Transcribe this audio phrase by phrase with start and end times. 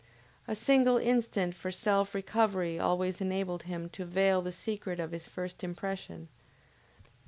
[0.47, 5.27] A single instant for self recovery always enabled him to veil the secret of his
[5.27, 6.27] first impression.